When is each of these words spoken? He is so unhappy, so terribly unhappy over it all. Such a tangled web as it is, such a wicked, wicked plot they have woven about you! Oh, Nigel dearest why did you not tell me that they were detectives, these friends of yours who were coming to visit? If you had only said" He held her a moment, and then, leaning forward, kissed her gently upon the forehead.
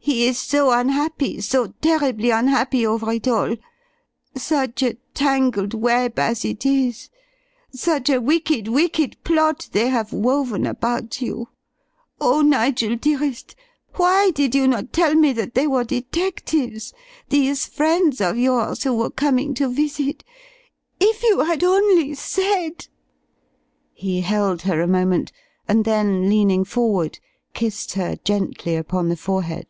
He 0.00 0.26
is 0.26 0.38
so 0.38 0.70
unhappy, 0.70 1.42
so 1.42 1.74
terribly 1.82 2.30
unhappy 2.30 2.86
over 2.86 3.12
it 3.12 3.28
all. 3.28 3.56
Such 4.34 4.82
a 4.82 4.94
tangled 5.12 5.74
web 5.74 6.18
as 6.18 6.46
it 6.46 6.64
is, 6.64 7.10
such 7.74 8.08
a 8.08 8.18
wicked, 8.20 8.68
wicked 8.68 9.22
plot 9.22 9.68
they 9.72 9.90
have 9.90 10.14
woven 10.14 10.64
about 10.64 11.20
you! 11.20 11.48
Oh, 12.22 12.40
Nigel 12.40 12.96
dearest 12.96 13.54
why 13.96 14.30
did 14.30 14.54
you 14.54 14.66
not 14.66 14.94
tell 14.94 15.14
me 15.14 15.34
that 15.34 15.52
they 15.52 15.66
were 15.66 15.84
detectives, 15.84 16.94
these 17.28 17.66
friends 17.66 18.22
of 18.22 18.38
yours 18.38 18.84
who 18.84 18.94
were 18.94 19.10
coming 19.10 19.52
to 19.54 19.68
visit? 19.68 20.24
If 20.98 21.22
you 21.22 21.40
had 21.40 21.62
only 21.62 22.14
said" 22.14 22.86
He 23.92 24.22
held 24.22 24.62
her 24.62 24.80
a 24.80 24.88
moment, 24.88 25.32
and 25.68 25.84
then, 25.84 26.30
leaning 26.30 26.64
forward, 26.64 27.18
kissed 27.52 27.92
her 27.92 28.16
gently 28.24 28.74
upon 28.74 29.10
the 29.10 29.14
forehead. 29.16 29.66